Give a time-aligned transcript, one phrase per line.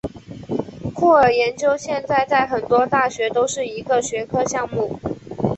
[0.95, 4.99] 酷儿研究现在在很多大学都是一个学科项目。